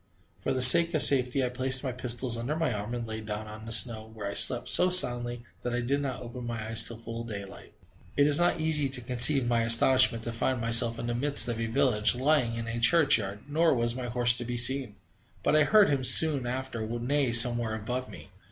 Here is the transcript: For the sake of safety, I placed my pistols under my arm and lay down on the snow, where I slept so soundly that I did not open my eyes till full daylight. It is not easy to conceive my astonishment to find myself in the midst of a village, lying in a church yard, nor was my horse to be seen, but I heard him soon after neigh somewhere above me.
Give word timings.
For 0.35 0.51
the 0.51 0.63
sake 0.63 0.95
of 0.95 1.03
safety, 1.03 1.45
I 1.45 1.49
placed 1.49 1.83
my 1.83 1.91
pistols 1.91 2.35
under 2.35 2.55
my 2.55 2.73
arm 2.73 2.95
and 2.95 3.05
lay 3.05 3.21
down 3.21 3.45
on 3.47 3.65
the 3.67 3.71
snow, 3.71 4.09
where 4.11 4.25
I 4.25 4.33
slept 4.33 4.67
so 4.67 4.89
soundly 4.89 5.43
that 5.61 5.75
I 5.75 5.81
did 5.81 6.01
not 6.01 6.23
open 6.23 6.43
my 6.47 6.59
eyes 6.59 6.83
till 6.83 6.97
full 6.97 7.23
daylight. 7.23 7.75
It 8.17 8.25
is 8.25 8.39
not 8.39 8.59
easy 8.59 8.89
to 8.89 9.01
conceive 9.01 9.45
my 9.47 9.61
astonishment 9.61 10.23
to 10.23 10.31
find 10.31 10.59
myself 10.59 10.97
in 10.97 11.05
the 11.05 11.13
midst 11.13 11.47
of 11.49 11.61
a 11.61 11.67
village, 11.67 12.15
lying 12.15 12.55
in 12.55 12.65
a 12.67 12.79
church 12.79 13.19
yard, 13.19 13.41
nor 13.47 13.75
was 13.75 13.93
my 13.93 14.07
horse 14.07 14.35
to 14.39 14.43
be 14.43 14.57
seen, 14.57 14.95
but 15.43 15.55
I 15.55 15.65
heard 15.65 15.89
him 15.89 16.03
soon 16.03 16.47
after 16.47 16.81
neigh 16.87 17.31
somewhere 17.31 17.75
above 17.75 18.09
me. 18.09 18.31